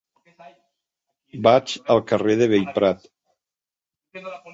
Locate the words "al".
1.95-2.01